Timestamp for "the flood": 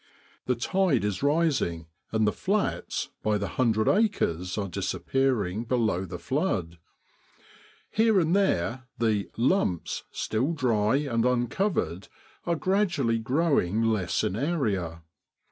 6.05-6.79